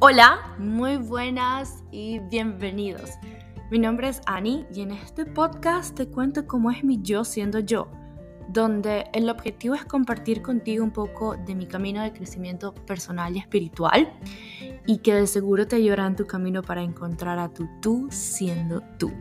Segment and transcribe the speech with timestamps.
[0.00, 3.10] Hola, muy buenas y bienvenidos.
[3.68, 7.58] Mi nombre es Annie y en este podcast te cuento cómo es mi yo siendo
[7.58, 7.90] yo,
[8.48, 13.40] donde el objetivo es compartir contigo un poco de mi camino de crecimiento personal y
[13.40, 14.12] espiritual
[14.86, 18.82] y que de seguro te ayudará en tu camino para encontrar a tu tú siendo
[19.00, 19.12] tú.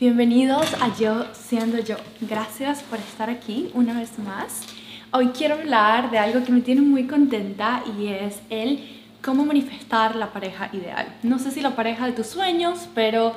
[0.00, 1.94] Bienvenidos a Yo siendo yo.
[2.22, 4.66] Gracias por estar aquí una vez más.
[5.14, 8.82] Hoy quiero hablar de algo que me tiene muy contenta y es el
[9.22, 11.06] cómo manifestar la pareja ideal.
[11.22, 13.34] No sé si la pareja de tus sueños, pero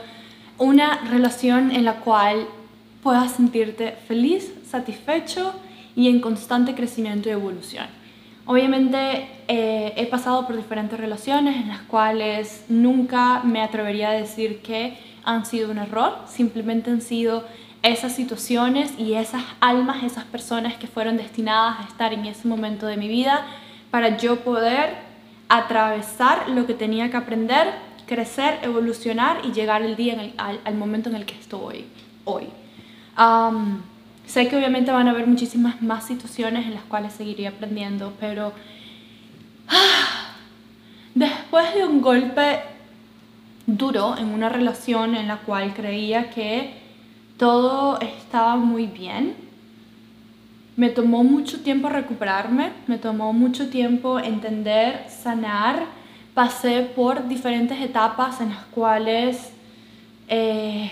[0.57, 2.47] una relación en la cual
[3.03, 5.53] puedas sentirte feliz, satisfecho
[5.97, 7.87] y en constante crecimiento y evolución.
[8.45, 14.61] Obviamente eh, he pasado por diferentes relaciones en las cuales nunca me atrevería a decir
[14.61, 17.43] que han sido un error, simplemente han sido
[17.85, 22.87] esas situaciones y esas almas, esas personas que fueron destinadas a estar en ese momento
[22.87, 23.45] de mi vida
[23.91, 24.95] para yo poder
[25.49, 27.67] atravesar lo que tenía que aprender,
[28.07, 31.85] crecer, evolucionar y llegar el día al, momento en el que estoy
[32.23, 32.47] hoy.
[34.25, 38.51] sé que obviamente van a haber muchísimas más situaciones en las cuales seguiría aprendiendo, pero
[41.13, 42.61] después de un golpe
[43.67, 46.84] duro en una relación en la cual creía que
[47.37, 49.35] todo estaba muy bien.
[50.77, 55.85] Me tomó mucho tiempo recuperarme, me tomó mucho tiempo entender, sanar.
[56.33, 59.53] Pasé por diferentes etapas en las cuales
[60.27, 60.91] eh,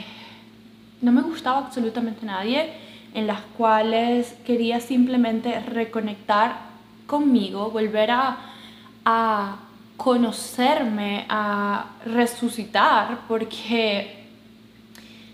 [1.01, 2.71] no me gustaba absolutamente nadie,
[3.13, 6.55] en las cuales quería simplemente reconectar
[7.05, 8.37] conmigo, volver a,
[9.03, 9.57] a
[9.97, 14.22] conocerme, a resucitar, porque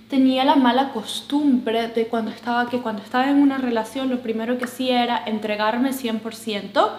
[0.10, 4.58] tenía la mala costumbre de cuando estaba, que cuando estaba en una relación lo primero
[4.58, 6.90] que hacía era entregarme 100%.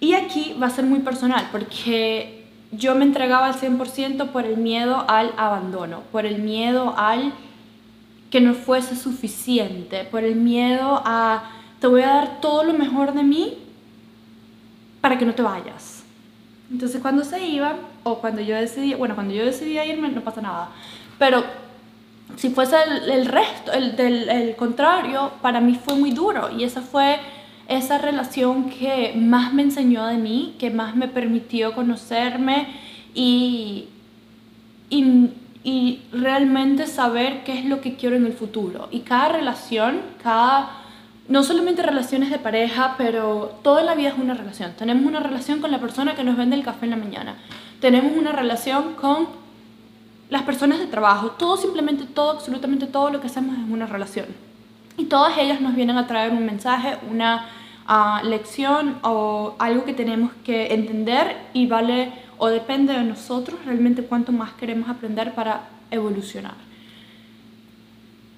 [0.00, 4.56] Y aquí va a ser muy personal, porque yo me entregaba al 100% por el
[4.56, 7.32] miedo al abandono, por el miedo al
[8.30, 11.50] que no fuese suficiente, por el miedo a
[11.80, 13.58] te voy a dar todo lo mejor de mí
[15.00, 16.02] para que no te vayas.
[16.70, 20.40] Entonces cuando se iba, o cuando yo decidí, bueno, cuando yo decidía irme no pasa
[20.40, 20.70] nada,
[21.18, 21.44] pero
[22.36, 22.76] si fuese
[23.06, 27.18] el, resto, el del contrario, para mí fue muy duro y esa fue
[27.68, 32.66] esa relación que más me enseñó de mí, que más me permitió conocerme
[33.14, 33.88] y,
[34.90, 35.30] y,
[35.62, 38.88] y, realmente saber qué es lo que quiero en el futuro.
[38.90, 40.72] Y cada relación, cada,
[41.28, 44.72] no solamente relaciones de pareja, pero toda la vida es una relación.
[44.76, 47.36] Tenemos una relación con la persona que nos vende el café en la mañana.
[47.80, 49.43] Tenemos una relación con
[50.30, 54.26] las personas de trabajo, todo simplemente, todo, absolutamente todo lo que hacemos es una relación.
[54.96, 57.48] Y todas ellas nos vienen a traer un mensaje, una
[57.86, 64.02] ah, lección o algo que tenemos que entender y vale o depende de nosotros realmente
[64.04, 66.54] cuánto más queremos aprender para evolucionar.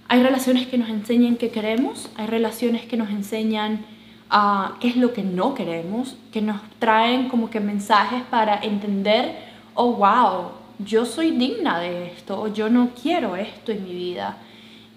[0.08, 3.84] Hay relaciones que nos enseñan qué queremos, hay relaciones que nos enseñan
[4.30, 9.36] uh, qué es lo que no queremos, que nos traen como que mensajes para entender,
[9.74, 14.38] oh wow, yo soy digna de esto o yo no quiero esto en mi vida.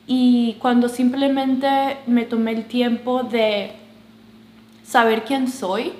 [0.07, 3.71] Y cuando simplemente me tomé el tiempo de
[4.83, 5.93] saber quién soy,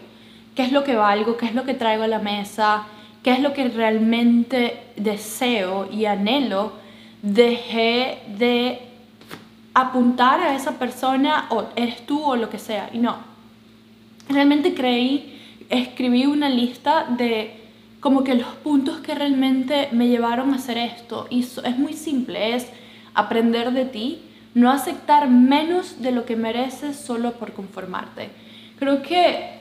[0.55, 2.87] qué es lo que valgo, qué es lo que traigo a la mesa,
[3.23, 6.73] qué es lo que realmente deseo y anhelo,
[7.21, 8.81] dejé de
[9.73, 12.89] apuntar a esa persona o eres tú o lo que sea.
[12.91, 13.17] Y no,
[14.27, 17.58] realmente creí, escribí una lista de
[17.99, 21.27] como que los puntos que realmente me llevaron a hacer esto.
[21.29, 22.67] Y es muy simple, es
[23.13, 24.21] aprender de ti,
[24.53, 28.29] no aceptar menos de lo que mereces solo por conformarte.
[28.77, 29.59] Creo que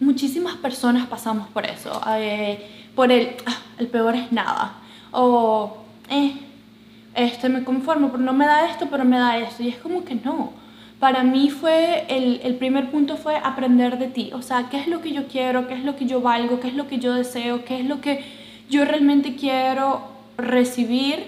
[0.00, 4.74] muchísimas personas pasamos por eso, eh, por el, ah, el peor es nada,
[5.12, 5.78] o,
[6.10, 6.34] eh,
[7.14, 10.04] este me conformo, pero no me da esto, pero me da esto, y es como
[10.04, 10.52] que no
[11.04, 15.02] para mí fue, el, primer punto fue aprender de ti, o sea, qué es lo
[15.02, 17.62] que yo quiero, qué es lo que yo valgo, qué es lo que yo deseo,
[17.66, 18.24] qué es lo que
[18.70, 20.00] yo realmente quiero
[20.38, 21.26] recibir,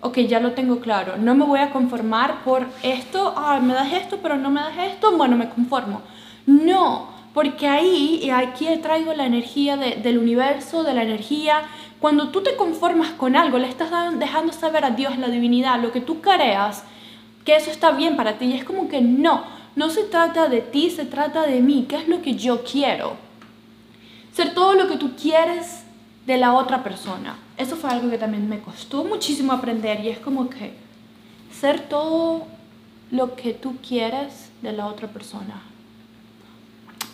[0.00, 3.92] ok, ya lo tengo claro, no me voy a conformar por esto, ah, me das
[3.92, 6.00] esto, pero no me das esto, bueno, me conformo.
[6.46, 11.64] No, porque ahí, y aquí traigo la energía de, del universo, de la energía,
[12.00, 15.92] cuando tú te conformas con algo, le estás dejando saber a Dios, la divinidad, lo
[15.92, 16.84] que tú creas,
[17.44, 18.46] que eso está bien para ti.
[18.46, 19.44] Y es como que no,
[19.76, 21.86] no se trata de ti, se trata de mí.
[21.88, 23.16] ¿Qué es lo que yo quiero?
[24.32, 25.84] Ser todo lo que tú quieres
[26.26, 27.36] de la otra persona.
[27.56, 30.72] Eso fue algo que también me costó muchísimo aprender y es como que
[31.52, 32.46] ser todo
[33.10, 35.62] lo que tú quieres de la otra persona.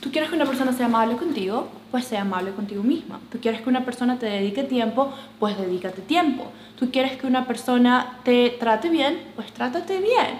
[0.00, 3.20] Tú quieres que una persona sea amable contigo, pues sea amable contigo misma.
[3.30, 6.50] Tú quieres que una persona te dedique tiempo, pues dedícate tiempo.
[6.78, 10.38] Tú quieres que una persona te trate bien, pues trátate bien.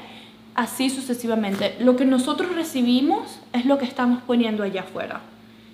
[0.54, 1.76] Así sucesivamente.
[1.80, 5.20] Lo que nosotros recibimos es lo que estamos poniendo allá afuera.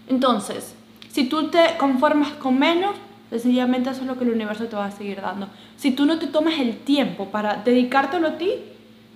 [0.08, 0.74] Entonces,
[1.12, 2.96] si tú te conformas con menos,
[3.30, 5.48] sencillamente eso es lo que el universo te va a seguir dando.
[5.76, 8.50] Si tú no te tomas el tiempo para dedicártelo a ti,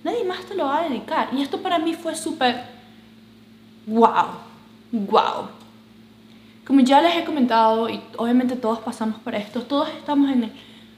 [0.05, 1.29] nadie más te lo va a dedicar.
[1.33, 2.63] Y esto para mí fue súper
[3.85, 4.50] wow,
[4.91, 5.49] wow.
[6.65, 10.51] Como ya les he comentado, y obviamente todos pasamos por esto, todos estamos en el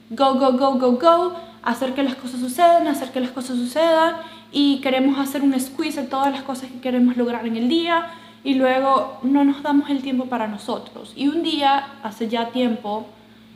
[0.10, 4.16] go, go, go, go, go, hacer que las cosas sucedan, hacer que las cosas sucedan,
[4.52, 8.12] y queremos hacer un squeeze de todas las cosas que queremos lograr en el día,
[8.44, 11.14] y luego no nos damos el tiempo para nosotros.
[11.16, 13.08] Y un día, hace ya tiempo,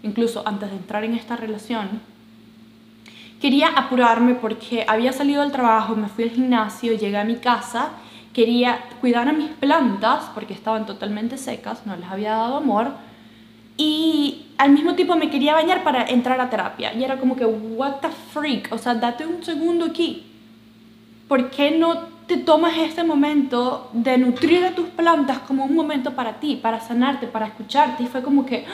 [0.01, 1.99] incluso antes de entrar en esta relación,
[3.41, 7.89] quería apurarme porque había salido del trabajo, me fui al gimnasio, llegué a mi casa,
[8.37, 12.91] quería cuidar a mis plantas porque estaban totalmente secas, no les había dado amor,
[13.77, 16.93] y al mismo tiempo me quería bañar para entrar a terapia.
[16.93, 20.23] Y era como que, what the freak, o sea, date un segundo aquí.
[21.27, 21.95] ¿Por qué no
[22.27, 26.79] te tomas este momento de nutrir a tus plantas como un momento para ti, para
[26.79, 28.03] sanarte, para escucharte.
[28.03, 28.65] Y fue como que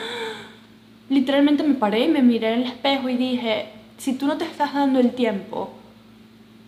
[1.09, 4.44] literalmente me paré y me miré en el espejo y dije, si tú no te
[4.44, 5.71] estás dando el tiempo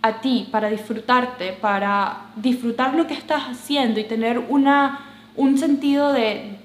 [0.05, 4.99] a ti para disfrutarte, para disfrutar lo que estás haciendo y tener una,
[5.35, 6.57] un sentido de,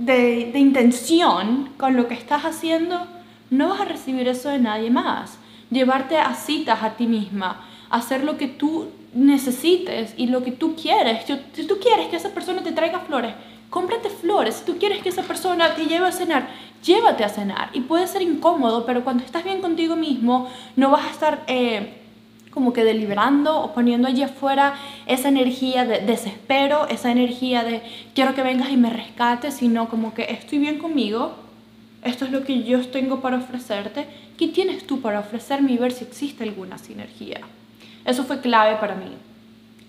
[0.00, 3.06] de, de intención con lo que estás haciendo,
[3.50, 5.38] no vas a recibir eso de nadie más.
[5.70, 10.74] Llevarte a citas a ti misma, hacer lo que tú necesites y lo que tú
[10.74, 11.24] quieres.
[11.52, 13.34] Si tú quieres que esa persona te traiga flores,
[13.68, 14.56] cómprate flores.
[14.56, 16.48] Si tú quieres que esa persona te lleve a cenar,
[16.82, 17.70] llévate a cenar.
[17.72, 22.01] Y puede ser incómodo, pero cuando estás bien contigo mismo, no vas a estar eh,
[22.52, 24.74] como que deliberando o poniendo allí afuera
[25.06, 27.82] esa energía de desespero, esa energía de
[28.14, 31.34] quiero que vengas y me rescates, sino como que estoy bien conmigo.
[32.04, 34.06] Esto es lo que yo tengo para ofrecerte.
[34.36, 37.40] ¿Qué tienes tú para ofrecerme y ver si existe alguna sinergia?
[38.04, 39.12] Eso fue clave para mí.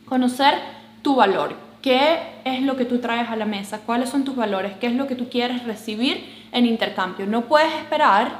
[0.05, 0.53] Conocer
[1.01, 1.55] tu valor.
[1.81, 3.81] ¿Qué es lo que tú traes a la mesa?
[3.85, 4.73] ¿Cuáles son tus valores?
[4.79, 6.23] ¿Qué es lo que tú quieres recibir
[6.53, 7.25] en intercambio?
[7.25, 8.39] No puedes esperar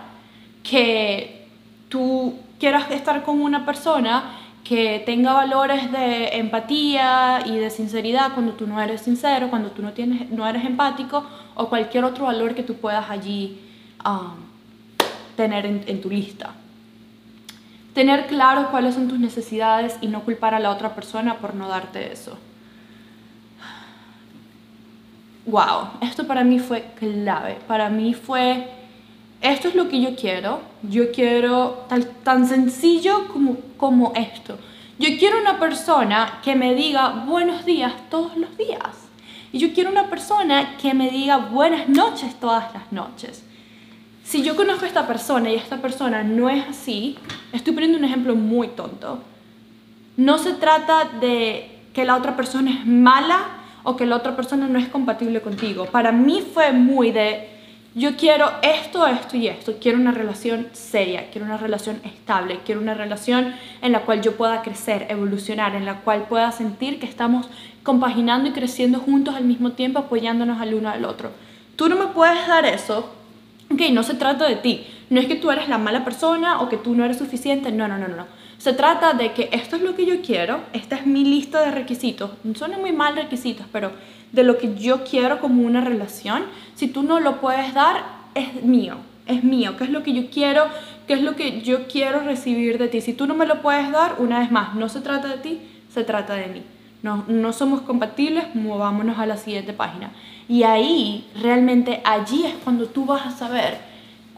[0.64, 1.48] que
[1.90, 8.54] tú quieras estar con una persona que tenga valores de empatía y de sinceridad cuando
[8.54, 11.25] tú no eres sincero, cuando tú no, tienes, no eres empático
[11.56, 13.60] o cualquier otro valor que tú puedas allí
[14.06, 14.36] um,
[15.36, 16.51] tener en tu lista.
[17.94, 21.68] Tener claro cuáles son tus necesidades y no culpar a la otra persona por no
[21.68, 22.38] darte eso.
[25.45, 27.57] Wow, esto para mí fue clave.
[27.68, 28.69] Para mí fue,
[29.44, 30.62] esto es lo que yo quiero.
[30.81, 34.57] Yo quiero tal, tan sencillo como, como esto.
[34.98, 39.07] Yo quiero una persona que me diga buenos días todos los días.
[39.51, 43.44] Y yo quiero una persona que me diga buenas noches todas las noches
[44.24, 47.18] si yo conozco a esta persona y esta persona no es así,
[47.51, 49.19] estoy poniendo un ejemplo muy tonto.
[50.16, 53.42] No se trata de que la otra persona es mala
[53.84, 55.86] o que la otra persona no es compatible contigo.
[55.86, 57.53] Para mí fue muy de,
[57.95, 59.75] yo quiero esto, esto y esto.
[59.80, 64.36] Quiero una relación seria, quiero una relación estable, quiero una relación en la cual yo
[64.36, 67.48] pueda crecer, evolucionar, en la cual pueda sentir que estamos
[67.84, 71.32] compaginando y creciendo juntos al mismo tiempo, apoyándonos al uno al otro.
[71.75, 73.12] Tú no me puedes dar eso
[73.74, 74.86] Ok, no se trata de ti.
[75.10, 77.72] No es que tú eres la mala persona o que tú no eres suficiente.
[77.72, 78.25] No, no, no, no.
[78.63, 81.72] Se trata de que esto es lo que yo quiero, esta es mi lista de
[81.72, 82.32] requisitos.
[82.55, 83.91] Son muy mal requisitos, pero
[84.32, 88.05] de lo que yo quiero como una relación, si tú no lo puedes dar,
[88.36, 89.75] es mío, es mío.
[89.77, 90.67] ¿Qué es lo que yo quiero?
[91.08, 93.01] ¿Qué es lo que yo quiero recibir de ti?
[93.01, 95.60] Si tú no me lo puedes dar, una vez más, no se trata de ti,
[95.93, 96.63] se trata de mí.
[97.01, 100.13] No, no somos compatibles, movámonos a la siguiente página.
[100.48, 103.79] Y ahí, realmente allí es cuando tú vas a saber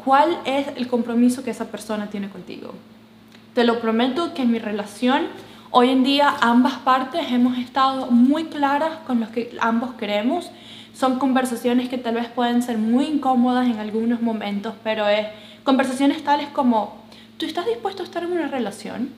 [0.03, 2.73] cuál es el compromiso que esa persona tiene contigo.
[3.55, 5.27] Te lo prometo que en mi relación,
[5.71, 10.51] hoy en día ambas partes hemos estado muy claras con lo que ambos queremos.
[10.93, 15.27] Son conversaciones que tal vez pueden ser muy incómodas en algunos momentos, pero es
[15.63, 16.97] conversaciones tales como,
[17.37, 19.11] ¿tú estás dispuesto a estar en una relación?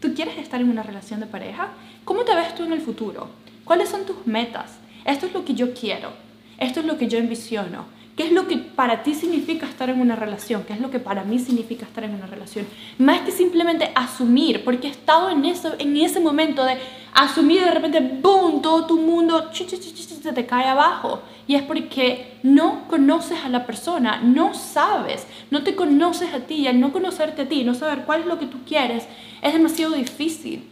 [0.00, 1.70] ¿Tú quieres estar en una relación de pareja?
[2.04, 3.30] ¿Cómo te ves tú en el futuro?
[3.64, 4.78] ¿Cuáles son tus metas?
[5.04, 6.12] Esto es lo que yo quiero.
[6.58, 7.86] Esto es lo que yo envisiono.
[8.16, 10.64] ¿Qué es lo que para ti significa estar en una relación?
[10.64, 12.66] ¿Qué es lo que para mí significa estar en una relación?
[12.98, 16.78] Más que simplemente asumir, porque he estado en, eso, en ese momento de
[17.12, 21.20] asumir de repente, ¡boom!, todo tu mundo se te cae abajo.
[21.46, 26.54] Y es porque no conoces a la persona, no sabes, no te conoces a ti,
[26.54, 29.06] y al no conocerte a ti, no saber cuál es lo que tú quieres,
[29.42, 30.68] es demasiado difícil.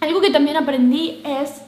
[0.00, 1.62] Algo que también aprendí es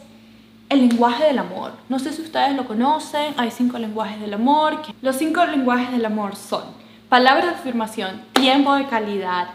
[0.73, 1.73] el lenguaje del amor.
[1.89, 4.81] No sé si ustedes lo conocen, hay cinco lenguajes del amor.
[5.03, 6.65] Los cinco lenguajes del amor son
[7.09, 9.49] palabras de afirmación, tiempo de calidad,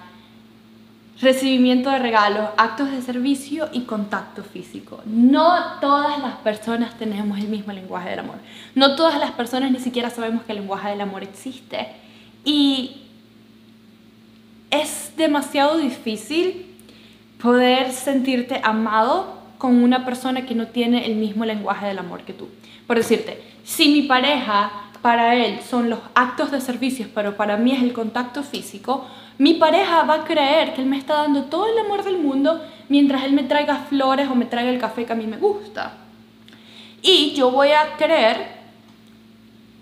[1.19, 5.01] recibimiento de regalos, actos de servicio y contacto físico.
[5.05, 8.35] No todas las personas tenemos el mismo lenguaje del amor.
[8.75, 11.87] No todas las personas ni siquiera sabemos que el lenguaje del amor existe.
[12.45, 13.01] Y
[14.69, 16.67] es demasiado difícil
[17.41, 22.33] poder sentirte amado con una persona que no tiene el mismo lenguaje del amor que
[22.33, 22.47] tú.
[22.85, 24.71] Por decirte, si mi pareja
[25.01, 29.53] para él son los actos de servicios, pero para mí es el contacto físico, mi
[29.53, 33.23] pareja va a creer que él me está dando todo el amor del mundo mientras
[33.23, 35.93] él me traiga flores o me traiga el café que a mí me gusta.
[37.01, 38.57] Y yo voy a creer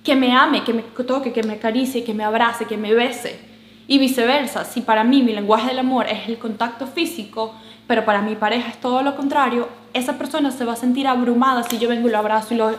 [0.03, 3.39] que me ame, que me toque, que me acaricie, que me abrace, que me bese.
[3.87, 7.55] Y viceversa, si para mí mi lenguaje del amor es el contacto físico,
[7.87, 11.63] pero para mi pareja es todo lo contrario, esa persona se va a sentir abrumada
[11.63, 12.71] si yo vengo y lo abrazo y lo...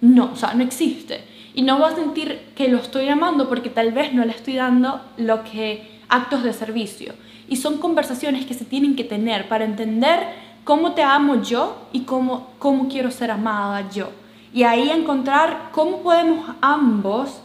[0.00, 1.24] No, o sea, no existe.
[1.54, 4.54] Y no va a sentir que lo estoy amando porque tal vez no le estoy
[4.54, 7.14] dando lo que actos de servicio.
[7.48, 10.20] Y son conversaciones que se tienen que tener para entender
[10.64, 14.10] cómo te amo yo y cómo, cómo quiero ser amada yo.
[14.52, 17.40] Y ahí encontrar cómo podemos ambos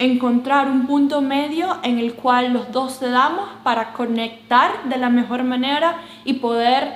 [0.00, 5.10] encontrar un punto medio en el cual los dos se damos para conectar de la
[5.10, 6.94] mejor manera y poder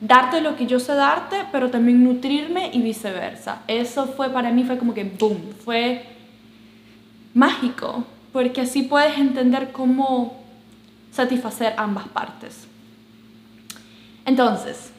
[0.00, 3.62] darte lo que yo sé darte, pero también nutrirme y viceversa.
[3.68, 6.06] Eso fue para mí, fue como que boom, fue
[7.34, 10.42] mágico, porque así puedes entender cómo
[11.12, 12.66] satisfacer ambas partes.
[14.26, 14.90] Entonces,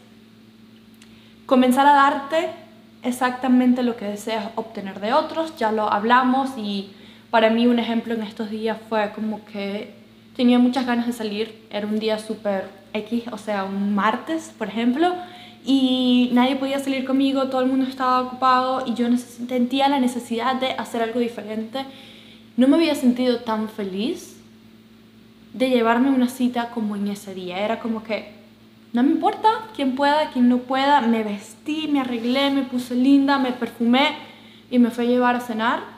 [1.46, 2.50] comenzar a darte
[3.04, 6.92] exactamente lo que deseas obtener de otros, ya lo hablamos y
[7.36, 9.94] para mí un ejemplo en estos días fue como que
[10.38, 14.70] tenía muchas ganas de salir, era un día súper X, o sea, un martes, por
[14.70, 15.14] ejemplo,
[15.66, 20.56] y nadie podía salir conmigo, todo el mundo estaba ocupado y yo sentía la necesidad
[20.62, 21.80] de hacer algo diferente.
[22.56, 24.38] No me había sentido tan feliz
[25.52, 27.60] de llevarme una cita como en ese día.
[27.60, 28.32] Era como que
[28.94, 31.02] no me importa quién pueda, quién no pueda.
[31.02, 34.16] Me vestí, me arreglé, me puse linda, me perfumé
[34.72, 35.95] y me fui a llevar a cenar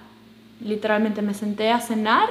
[0.62, 2.30] literalmente me senté a cenar,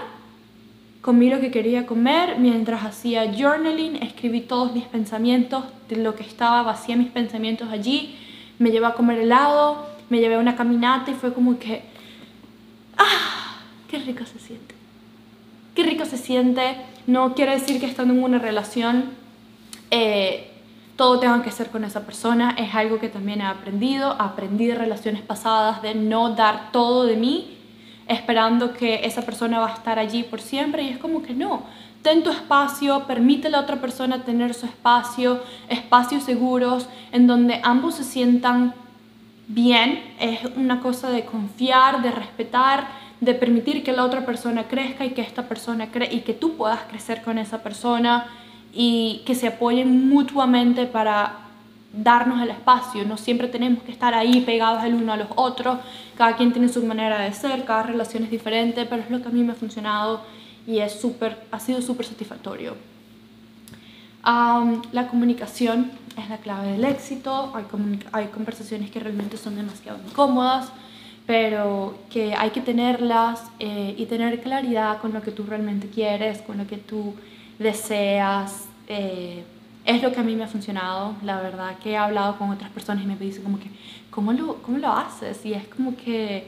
[1.01, 6.25] comí lo que quería comer, mientras hacía journaling, escribí todos mis pensamientos de lo que
[6.25, 8.17] estaba, vacía mis pensamientos allí,
[8.59, 11.83] me llevé a comer helado, me llevé a una caminata y fue como que,
[12.99, 13.61] ¡ah!
[13.89, 14.75] ¡Qué rico se siente!
[15.75, 16.77] ¡Qué rico se siente!
[17.07, 19.11] No quiere decir que estando en una relación
[19.91, 20.51] eh,
[20.97, 24.75] todo tenga que ser con esa persona, es algo que también he aprendido, aprendí de
[24.75, 27.56] relaciones pasadas de no dar todo de mí,
[28.09, 31.65] esperando que esa persona va a estar allí por siempre y es como que no.
[32.03, 37.61] Ten tu espacio, permite a la otra persona tener su espacio, espacios seguros en donde
[37.65, 38.75] ambos se sientan
[39.49, 40.03] bien.
[40.21, 42.87] Es una cosa de confiar, de respetar,
[43.21, 46.57] de permitir que la otra persona crezca y que esta persona crezca y que tú
[46.57, 48.27] puedas crecer con esa persona
[48.73, 51.46] y que se apoyen mutuamente para
[51.97, 55.79] darnos el espacio, no siempre tenemos que estar ahí pegados el uno a los otros,
[56.17, 59.29] cada quien tiene su manera de ser, cada relación es diferente, pero es lo que
[59.29, 60.23] a mí me ha funcionado
[60.67, 62.77] y es super, ha sido súper satisfactorio.
[64.25, 67.65] la comunicación es la clave del éxito, hay,
[68.13, 70.73] hay conversaciones que realmente son demasiado incómodas,
[71.27, 76.41] pero que hay que tenerlas eh, y tener claridad con lo que tú realmente quieres,
[76.43, 77.15] con lo que tú
[77.59, 78.67] deseas.
[78.87, 79.45] Eh,
[79.87, 82.71] es lo que a mí me ha funcionado, la verdad que he hablado con otras
[82.71, 83.71] personas y me dicen como que,
[84.11, 85.47] ¿cómo lo, ¿cómo lo haces?
[85.47, 86.45] Y es como que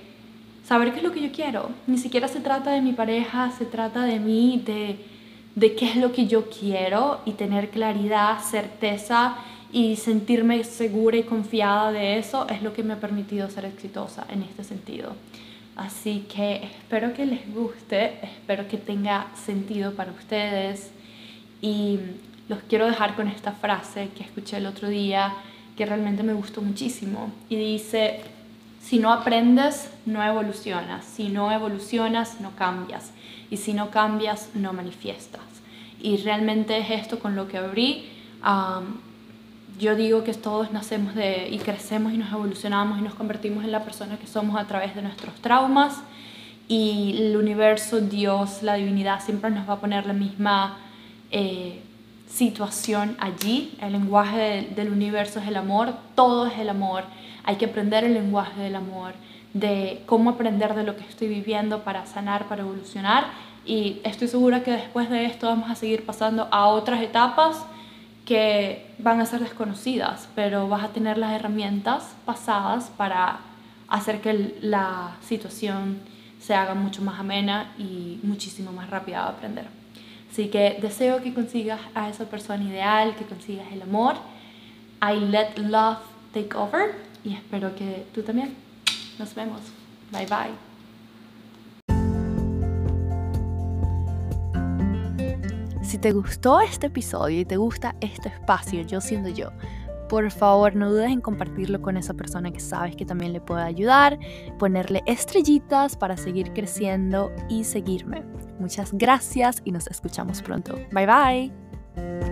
[0.67, 1.71] saber qué es lo que yo quiero.
[1.87, 4.99] Ni siquiera se trata de mi pareja, se trata de mí, de,
[5.55, 9.37] de qué es lo que yo quiero y tener claridad, certeza
[9.73, 14.27] y sentirme segura y confiada de eso es lo que me ha permitido ser exitosa
[14.31, 15.13] en este sentido.
[15.77, 20.91] Así que espero que les guste, espero que tenga sentido para ustedes
[21.63, 22.01] y
[22.49, 25.35] los quiero dejar con esta frase que escuché el otro día
[25.77, 28.21] que realmente me gustó muchísimo y dice,
[28.83, 33.13] si no aprendes, no evolucionas, si no evolucionas, no cambias
[33.51, 35.43] y si no cambias, no manifiestas.
[36.01, 38.09] Y realmente es esto con lo que abrí.
[39.79, 43.71] yo digo que todos nacemos de, y crecemos y nos evolucionamos y nos convertimos en
[43.71, 46.03] la persona que somos a través de nuestros traumas
[46.69, 50.77] y el universo, Dios, la divinidad siempre nos va a poner la misma
[51.31, 51.83] eh,
[52.29, 53.77] situación allí.
[53.81, 57.05] El lenguaje del universo es el amor, todo es el amor.
[57.45, 59.15] Hay que aprender el lenguaje del amor,
[59.55, 63.27] de cómo aprender de lo que estoy viviendo para sanar, para evolucionar.
[63.65, 67.65] Y estoy segura que después de esto vamos a seguir pasando a otras etapas
[68.25, 73.41] que van a ser desconocidas, pero vas a tener las herramientas pasadas para
[73.89, 76.01] hacer que la situación
[76.39, 79.78] se haga mucho más amena y muchísimo más rápida de aprender.
[80.39, 84.15] Así que deseo que consigas a esa persona ideal, que consigas el amor.
[85.03, 85.99] I let love
[86.33, 88.55] take over y espero que tú también.
[89.19, 89.61] Nos vemos.
[90.13, 90.55] Bye bye.
[95.83, 99.51] Si te gustó este episodio y te gusta este espacio, yo siendo yo,
[100.09, 103.63] por favor no dudes en compartirlo con esa persona que sabes que también le puede
[103.63, 104.19] ayudar,
[104.59, 108.25] ponerle estrellitas para seguir creciendo y seguirme.
[108.59, 110.75] Muchas gracias y nos escuchamos pronto.
[110.93, 112.28] Bye bye.